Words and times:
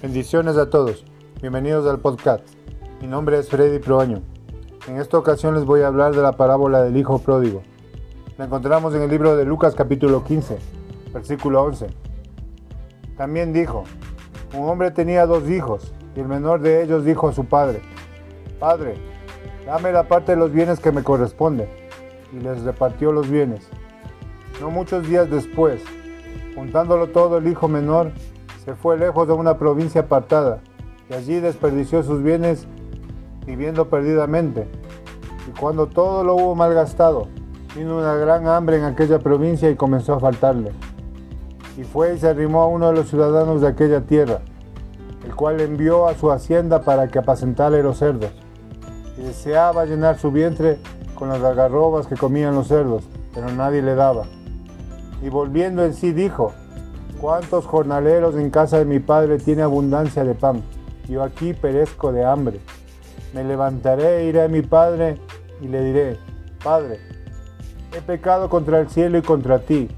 Bendiciones 0.00 0.56
a 0.56 0.70
todos. 0.70 1.04
Bienvenidos 1.40 1.84
al 1.88 1.98
podcast. 1.98 2.44
Mi 3.00 3.08
nombre 3.08 3.36
es 3.36 3.48
Freddy 3.48 3.80
Proaño. 3.80 4.22
En 4.86 5.00
esta 5.00 5.18
ocasión 5.18 5.56
les 5.56 5.64
voy 5.64 5.80
a 5.80 5.88
hablar 5.88 6.14
de 6.14 6.22
la 6.22 6.30
parábola 6.30 6.84
del 6.84 6.96
Hijo 6.96 7.18
Pródigo. 7.18 7.62
La 8.36 8.44
encontramos 8.44 8.94
en 8.94 9.02
el 9.02 9.10
libro 9.10 9.36
de 9.36 9.44
Lucas 9.44 9.74
capítulo 9.74 10.22
15, 10.22 10.56
versículo 11.12 11.64
11. 11.64 11.88
También 13.16 13.52
dijo, 13.52 13.82
un 14.54 14.68
hombre 14.68 14.92
tenía 14.92 15.26
dos 15.26 15.50
hijos 15.50 15.92
y 16.14 16.20
el 16.20 16.28
menor 16.28 16.60
de 16.60 16.84
ellos 16.84 17.04
dijo 17.04 17.28
a 17.28 17.32
su 17.32 17.46
padre, 17.46 17.82
Padre, 18.60 18.94
dame 19.66 19.90
la 19.90 20.06
parte 20.06 20.30
de 20.30 20.38
los 20.38 20.52
bienes 20.52 20.78
que 20.78 20.92
me 20.92 21.02
corresponde. 21.02 21.68
Y 22.32 22.38
les 22.38 22.62
repartió 22.62 23.10
los 23.10 23.28
bienes. 23.28 23.68
No 24.60 24.70
muchos 24.70 25.08
días 25.08 25.28
después, 25.28 25.82
juntándolo 26.54 27.08
todo 27.08 27.38
el 27.38 27.48
hijo 27.48 27.66
menor, 27.66 28.12
se 28.68 28.74
fue 28.74 28.98
lejos 28.98 29.26
de 29.26 29.32
una 29.32 29.56
provincia 29.56 30.02
apartada 30.02 30.60
y 31.08 31.14
allí 31.14 31.40
desperdició 31.40 32.02
sus 32.02 32.22
bienes 32.22 32.66
viviendo 33.46 33.88
perdidamente. 33.88 34.68
Y 35.48 35.58
cuando 35.58 35.86
todo 35.86 36.22
lo 36.22 36.34
hubo 36.34 36.54
malgastado, 36.54 37.28
vino 37.74 37.96
una 37.96 38.14
gran 38.16 38.46
hambre 38.46 38.76
en 38.76 38.84
aquella 38.84 39.20
provincia 39.20 39.70
y 39.70 39.74
comenzó 39.74 40.12
a 40.12 40.20
faltarle. 40.20 40.72
Y 41.78 41.84
fue 41.84 42.14
y 42.14 42.18
se 42.18 42.28
arrimó 42.28 42.60
a 42.60 42.66
uno 42.66 42.88
de 42.88 42.92
los 42.92 43.08
ciudadanos 43.08 43.62
de 43.62 43.68
aquella 43.68 44.02
tierra, 44.02 44.40
el 45.24 45.34
cual 45.34 45.62
envió 45.62 46.06
a 46.06 46.14
su 46.14 46.30
hacienda 46.30 46.82
para 46.82 47.08
que 47.08 47.20
apacentara 47.20 47.78
los 47.78 47.96
cerdos. 47.96 48.32
Y 49.16 49.22
deseaba 49.22 49.86
llenar 49.86 50.18
su 50.18 50.30
vientre 50.30 50.78
con 51.14 51.30
las 51.30 51.42
algarrobas 51.42 52.06
que 52.06 52.16
comían 52.16 52.54
los 52.54 52.68
cerdos, 52.68 53.08
pero 53.32 53.50
nadie 53.50 53.80
le 53.80 53.94
daba. 53.94 54.24
Y 55.22 55.30
volviendo 55.30 55.86
en 55.86 55.94
sí 55.94 56.12
dijo, 56.12 56.52
¿Cuántos 57.20 57.66
jornaleros 57.66 58.36
en 58.36 58.48
casa 58.48 58.78
de 58.78 58.84
mi 58.84 59.00
padre 59.00 59.38
tiene 59.38 59.62
abundancia 59.62 60.22
de 60.22 60.34
pan? 60.34 60.62
Yo 61.08 61.24
aquí 61.24 61.52
perezco 61.52 62.12
de 62.12 62.24
hambre. 62.24 62.60
Me 63.34 63.42
levantaré, 63.42 64.26
iré 64.26 64.42
a 64.42 64.48
mi 64.48 64.62
padre 64.62 65.18
y 65.60 65.66
le 65.66 65.82
diré, 65.82 66.16
Padre, 66.62 67.00
he 67.92 68.00
pecado 68.00 68.48
contra 68.48 68.78
el 68.78 68.88
cielo 68.88 69.18
y 69.18 69.22
contra 69.22 69.58
ti. 69.58 69.88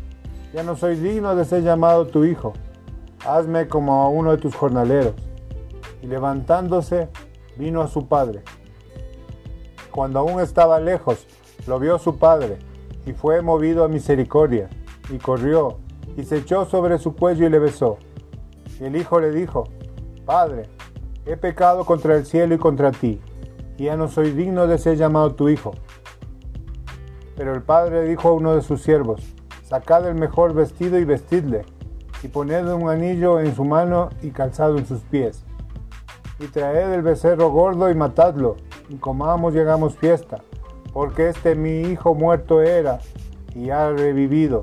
Ya 0.54 0.62
no 0.62 0.76
soy 0.76 0.96
digno 0.96 1.36
de 1.36 1.44
ser 1.44 1.62
llamado 1.62 2.06
tu 2.06 2.24
hijo. 2.24 2.54
Hazme 3.26 3.68
como 3.68 4.02
a 4.02 4.08
uno 4.08 4.30
de 4.30 4.38
tus 4.38 4.54
jornaleros. 4.54 5.12
Y 6.00 6.06
levantándose, 6.06 7.08
vino 7.58 7.82
a 7.82 7.88
su 7.88 8.08
padre. 8.08 8.42
Cuando 9.90 10.20
aún 10.20 10.40
estaba 10.40 10.80
lejos, 10.80 11.26
lo 11.66 11.78
vio 11.78 11.98
su 11.98 12.16
padre 12.16 12.58
y 13.04 13.12
fue 13.12 13.42
movido 13.42 13.84
a 13.84 13.88
misericordia 13.88 14.70
y 15.10 15.18
corrió 15.18 15.78
y 16.16 16.24
se 16.24 16.38
echó 16.38 16.64
sobre 16.66 16.98
su 16.98 17.14
cuello 17.14 17.46
y 17.46 17.50
le 17.50 17.58
besó. 17.58 17.98
Y 18.80 18.84
el 18.84 18.96
hijo 18.96 19.20
le 19.20 19.30
dijo, 19.30 19.64
Padre, 20.24 20.68
he 21.26 21.36
pecado 21.36 21.84
contra 21.84 22.16
el 22.16 22.26
cielo 22.26 22.54
y 22.54 22.58
contra 22.58 22.92
ti, 22.92 23.20
y 23.76 23.84
ya 23.84 23.96
no 23.96 24.08
soy 24.08 24.32
digno 24.32 24.66
de 24.66 24.78
ser 24.78 24.96
llamado 24.96 25.34
tu 25.34 25.48
hijo. 25.48 25.72
Pero 27.36 27.54
el 27.54 27.62
padre 27.62 28.04
dijo 28.04 28.28
a 28.28 28.32
uno 28.32 28.54
de 28.54 28.62
sus 28.62 28.82
siervos, 28.82 29.22
Sacad 29.62 30.08
el 30.08 30.14
mejor 30.14 30.52
vestido 30.52 30.98
y 30.98 31.04
vestidle, 31.04 31.64
y 32.22 32.28
poned 32.28 32.66
un 32.72 32.90
anillo 32.90 33.40
en 33.40 33.54
su 33.54 33.64
mano 33.64 34.10
y 34.20 34.30
calzado 34.30 34.78
en 34.78 34.86
sus 34.86 35.00
pies. 35.02 35.44
Y 36.38 36.46
traed 36.46 36.92
el 36.92 37.02
becerro 37.02 37.50
gordo 37.50 37.90
y 37.90 37.94
matadlo, 37.94 38.56
y 38.88 38.96
comamos 38.96 39.54
y 39.54 39.58
hagamos 39.60 39.96
fiesta, 39.96 40.42
porque 40.92 41.28
este 41.28 41.54
mi 41.54 41.82
hijo 41.82 42.14
muerto 42.14 42.62
era, 42.62 42.98
y 43.54 43.70
ha 43.70 43.90
revivido 43.90 44.62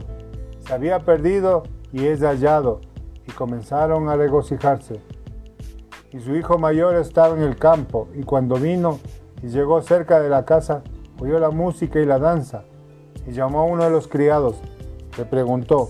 se 0.67 0.73
había 0.73 0.99
perdido 0.99 1.63
y 1.93 2.07
es 2.07 2.21
hallado, 2.21 2.81
y 3.25 3.31
comenzaron 3.31 4.09
a 4.09 4.17
regocijarse. 4.17 4.99
Y 6.11 6.19
su 6.19 6.35
hijo 6.35 6.57
mayor 6.57 6.95
estaba 6.95 7.35
en 7.35 7.43
el 7.43 7.55
campo, 7.55 8.09
y 8.13 8.23
cuando 8.23 8.55
vino 8.55 8.99
y 9.41 9.47
llegó 9.47 9.81
cerca 9.81 10.19
de 10.19 10.29
la 10.29 10.43
casa, 10.45 10.81
oyó 11.19 11.39
la 11.39 11.51
música 11.51 11.99
y 11.99 12.05
la 12.05 12.19
danza, 12.19 12.63
y 13.25 13.31
llamó 13.31 13.61
a 13.61 13.63
uno 13.63 13.85
de 13.85 13.91
los 13.91 14.07
criados. 14.07 14.57
Le 15.17 15.25
preguntó, 15.25 15.89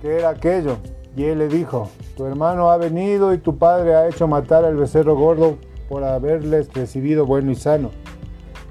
¿qué 0.00 0.18
era 0.18 0.30
aquello? 0.30 0.76
Y 1.16 1.24
él 1.24 1.38
le 1.38 1.48
dijo, 1.48 1.88
tu 2.16 2.26
hermano 2.26 2.70
ha 2.70 2.76
venido 2.76 3.34
y 3.34 3.38
tu 3.38 3.58
padre 3.58 3.94
ha 3.96 4.08
hecho 4.08 4.28
matar 4.28 4.64
al 4.64 4.76
becerro 4.76 5.16
gordo 5.16 5.56
por 5.88 6.04
haberles 6.04 6.72
recibido 6.72 7.26
bueno 7.26 7.50
y 7.50 7.56
sano. 7.56 7.90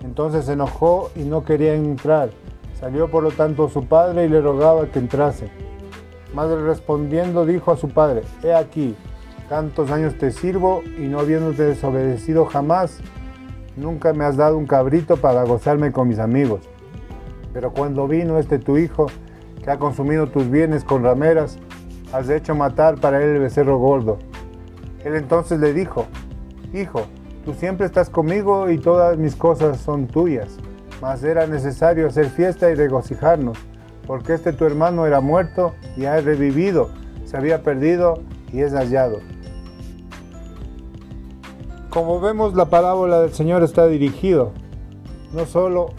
Entonces 0.04 0.46
se 0.46 0.54
enojó 0.54 1.12
y 1.16 1.24
no 1.24 1.44
quería 1.44 1.76
entrar. 1.76 2.30
Salió 2.80 3.12
por 3.12 3.24
lo 3.24 3.32
tanto 3.32 3.68
su 3.68 3.86
padre 3.86 4.24
y 4.24 4.30
le 4.30 4.40
rogaba 4.40 4.86
que 4.86 5.00
entrase. 5.00 5.50
Madre 6.34 6.64
respondiendo 6.64 7.46
dijo 7.46 7.72
a 7.72 7.78
su 7.78 7.90
padre, 7.90 8.22
He 8.42 8.54
aquí, 8.54 8.96
tantos 9.50 9.92
años 9.92 10.18
te 10.18 10.32
sirvo 10.32 10.82
y 10.98 11.08
no 11.08 11.20
habiéndote 11.20 11.64
desobedecido 11.64 12.46
jamás, 12.46 13.00
nunca 13.76 14.14
me 14.14 14.24
has 14.24 14.38
dado 14.38 14.58
un 14.58 14.66
cabrito 14.66 15.18
para 15.18 15.44
gozarme 15.44 15.92
con 15.92 16.08
mis 16.08 16.20
amigos. 16.20 16.62
Pero 17.52 17.74
cuando 17.74 18.08
vino 18.08 18.38
este 18.38 18.60
tu 18.60 18.78
hijo, 18.78 19.08
que 19.62 19.72
ha 19.72 19.78
consumido 19.78 20.28
tus 20.28 20.50
bienes 20.50 20.86
con 20.86 21.04
rameras, 21.04 21.60
has 22.14 22.30
hecho 22.30 22.56
matar 22.56 22.96
para 23.02 23.22
él 23.22 23.32
el 23.32 23.40
becerro 23.40 23.78
gordo. 23.78 24.20
Él 25.04 25.16
entonces 25.16 25.60
le 25.60 25.74
dijo, 25.74 26.06
Hijo, 26.74 27.02
tú 27.44 27.54
siempre 27.54 27.86
estás 27.86 28.10
conmigo 28.10 28.70
y 28.70 28.78
todas 28.78 29.18
mis 29.18 29.36
cosas 29.36 29.82
son 29.82 30.08
tuyas 30.08 30.60
mas 31.02 31.24
era 31.24 31.48
necesario 31.48 32.08
hacer 32.08 32.28
fiesta 32.30 32.70
y 32.70 32.76
regocijarnos, 32.76 33.58
porque 34.06 34.34
este 34.34 34.54
tu 34.54 34.66
hermano 34.66 35.06
era 35.06 35.22
muerto 35.22 35.74
y 35.96 36.06
ha 36.06 36.20
revivido, 36.20 36.90
se 37.26 37.38
había 37.38 37.64
perdido 37.64 38.22
y 38.52 38.62
es 38.62 38.74
hallado. 38.74 39.20
Como 41.90 42.20
vemos, 42.20 42.54
la 42.54 42.66
parábola 42.66 43.22
del 43.22 43.34
Señor 43.34 43.64
está 43.64 43.88
dirigido 43.88 44.54
no 45.34 45.46
solo 45.46 45.94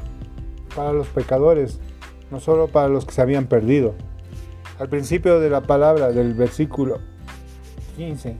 para 0.74 0.92
los 0.92 1.08
pecadores, 1.08 1.80
no 2.30 2.40
solo 2.40 2.68
para 2.68 2.88
los 2.88 3.04
que 3.04 3.12
se 3.12 3.22
habían 3.22 3.46
perdido. 3.46 3.94
Al 4.78 4.88
principio 4.88 5.40
de 5.40 5.50
la 5.50 5.60
palabra 5.62 6.10
del 6.10 6.34
versículo 6.34 6.98
15 7.96 8.36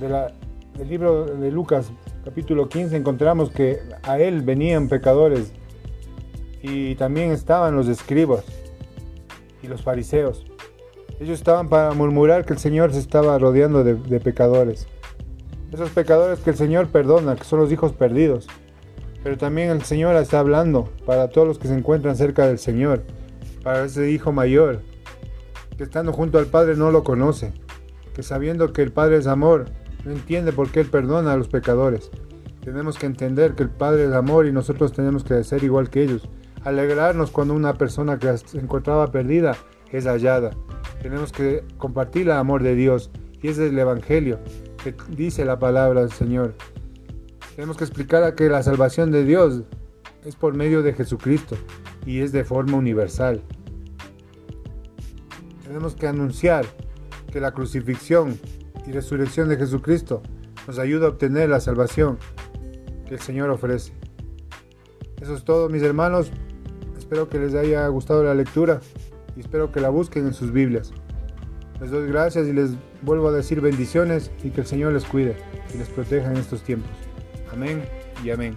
del 0.00 0.88
libro 0.88 1.24
de 1.24 1.50
Lucas 1.50 1.90
capítulo 2.28 2.68
15 2.68 2.94
encontramos 2.94 3.50
que 3.50 3.80
a 4.02 4.18
él 4.18 4.42
venían 4.42 4.90
pecadores 4.90 5.50
y 6.60 6.94
también 6.96 7.30
estaban 7.30 7.74
los 7.74 7.88
escribas 7.88 8.44
y 9.62 9.66
los 9.66 9.80
fariseos. 9.80 10.44
Ellos 11.20 11.38
estaban 11.38 11.70
para 11.70 11.94
murmurar 11.94 12.44
que 12.44 12.52
el 12.52 12.58
Señor 12.58 12.92
se 12.92 12.98
estaba 12.98 13.38
rodeando 13.38 13.82
de, 13.82 13.94
de 13.94 14.20
pecadores. 14.20 14.86
Esos 15.72 15.88
pecadores 15.88 16.40
que 16.40 16.50
el 16.50 16.56
Señor 16.56 16.88
perdona, 16.88 17.34
que 17.34 17.44
son 17.44 17.60
los 17.60 17.72
hijos 17.72 17.94
perdidos. 17.94 18.46
Pero 19.22 19.38
también 19.38 19.70
el 19.70 19.80
Señor 19.84 20.14
está 20.16 20.40
hablando 20.40 20.90
para 21.06 21.28
todos 21.28 21.48
los 21.48 21.58
que 21.58 21.68
se 21.68 21.78
encuentran 21.78 22.14
cerca 22.14 22.46
del 22.46 22.58
Señor, 22.58 23.04
para 23.62 23.86
ese 23.86 24.10
hijo 24.10 24.32
mayor, 24.32 24.82
que 25.78 25.84
estando 25.84 26.12
junto 26.12 26.36
al 26.36 26.46
Padre 26.46 26.76
no 26.76 26.90
lo 26.90 27.04
conoce, 27.04 27.54
que 28.14 28.22
sabiendo 28.22 28.74
que 28.74 28.82
el 28.82 28.92
Padre 28.92 29.16
es 29.16 29.26
amor, 29.26 29.64
no 30.04 30.12
entiende 30.12 30.52
por 30.52 30.70
qué 30.70 30.80
Él 30.80 30.86
perdona 30.86 31.32
a 31.32 31.36
los 31.36 31.48
pecadores. 31.48 32.10
Tenemos 32.64 32.98
que 32.98 33.06
entender 33.06 33.54
que 33.54 33.62
el 33.62 33.70
Padre 33.70 34.04
es 34.06 34.12
amor 34.12 34.46
y 34.46 34.52
nosotros 34.52 34.92
tenemos 34.92 35.24
que 35.24 35.42
ser 35.44 35.64
igual 35.64 35.90
que 35.90 36.02
ellos. 36.02 36.28
Alegrarnos 36.64 37.30
cuando 37.30 37.54
una 37.54 37.74
persona 37.74 38.18
que 38.18 38.36
se 38.36 38.58
encontraba 38.58 39.10
perdida 39.10 39.56
es 39.90 40.06
hallada. 40.06 40.50
Tenemos 41.00 41.32
que 41.32 41.64
compartir 41.78 42.22
el 42.22 42.32
amor 42.32 42.62
de 42.62 42.74
Dios 42.74 43.10
y 43.40 43.48
ese 43.48 43.66
es 43.66 43.72
el 43.72 43.78
Evangelio 43.78 44.38
que 44.82 44.94
dice 45.10 45.44
la 45.44 45.58
palabra 45.58 46.00
del 46.00 46.12
Señor. 46.12 46.54
Tenemos 47.54 47.76
que 47.76 47.84
explicar 47.84 48.34
que 48.34 48.48
la 48.48 48.62
salvación 48.62 49.10
de 49.10 49.24
Dios 49.24 49.62
es 50.24 50.36
por 50.36 50.54
medio 50.54 50.82
de 50.82 50.92
Jesucristo 50.92 51.56
y 52.06 52.20
es 52.20 52.32
de 52.32 52.44
forma 52.44 52.76
universal. 52.76 53.42
Tenemos 55.64 55.94
que 55.94 56.06
anunciar 56.06 56.64
que 57.32 57.40
la 57.40 57.52
crucifixión 57.52 58.38
y 58.88 58.92
resurrección 58.92 59.50
de 59.50 59.56
Jesucristo 59.56 60.22
nos 60.66 60.78
ayuda 60.78 61.06
a 61.06 61.10
obtener 61.10 61.50
la 61.50 61.60
salvación 61.60 62.18
que 63.06 63.14
el 63.14 63.20
Señor 63.20 63.50
ofrece. 63.50 63.92
Eso 65.20 65.34
es 65.34 65.44
todo 65.44 65.68
mis 65.68 65.82
hermanos. 65.82 66.30
Espero 66.96 67.28
que 67.28 67.38
les 67.38 67.54
haya 67.54 67.86
gustado 67.88 68.24
la 68.24 68.34
lectura 68.34 68.80
y 69.36 69.40
espero 69.40 69.70
que 69.72 69.80
la 69.80 69.90
busquen 69.90 70.26
en 70.26 70.34
sus 70.34 70.52
Biblias. 70.52 70.92
Les 71.80 71.90
doy 71.90 72.08
gracias 72.08 72.48
y 72.48 72.52
les 72.52 72.70
vuelvo 73.02 73.28
a 73.28 73.32
decir 73.32 73.60
bendiciones 73.60 74.30
y 74.42 74.50
que 74.50 74.62
el 74.62 74.66
Señor 74.66 74.94
les 74.94 75.04
cuide 75.04 75.36
y 75.74 75.78
les 75.78 75.88
proteja 75.88 76.30
en 76.30 76.38
estos 76.38 76.62
tiempos. 76.62 76.90
Amén 77.52 77.84
y 78.24 78.30
amén. 78.30 78.56